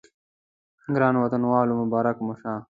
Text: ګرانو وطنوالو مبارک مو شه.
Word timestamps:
ګرانو 0.95 1.19
وطنوالو 1.21 1.79
مبارک 1.81 2.17
مو 2.25 2.33
شه. 2.41 2.53